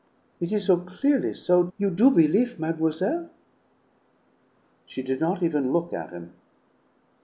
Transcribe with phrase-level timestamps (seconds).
[0.39, 3.29] It is so clearly so; you do belief, mademoiselle?"
[4.87, 6.33] She did not even look at him.